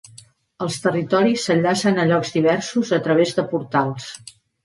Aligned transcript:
Els 0.67 0.77
territoris 0.85 1.43
s'enllacen 1.49 2.01
a 2.03 2.07
llocs 2.11 2.33
diversos 2.37 2.93
a 2.99 3.01
través 3.09 3.37
de 3.41 3.47
portals. 3.55 4.09